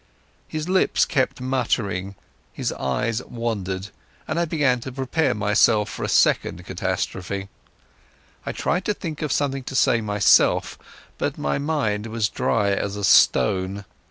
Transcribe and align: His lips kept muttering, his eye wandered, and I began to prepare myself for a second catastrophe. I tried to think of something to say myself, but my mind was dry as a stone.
His 0.47 0.67
lips 0.67 1.05
kept 1.05 1.39
muttering, 1.41 2.15
his 2.51 2.71
eye 2.73 3.13
wandered, 3.27 3.89
and 4.27 4.39
I 4.39 4.45
began 4.45 4.79
to 4.79 4.91
prepare 4.91 5.35
myself 5.35 5.89
for 5.91 6.03
a 6.03 6.09
second 6.09 6.65
catastrophe. 6.65 7.49
I 8.43 8.51
tried 8.51 8.85
to 8.85 8.95
think 8.95 9.21
of 9.21 9.31
something 9.31 9.61
to 9.65 9.75
say 9.75 10.01
myself, 10.01 10.79
but 11.19 11.37
my 11.37 11.59
mind 11.59 12.07
was 12.07 12.29
dry 12.29 12.71
as 12.71 12.95
a 12.95 13.03
stone. 13.03 13.85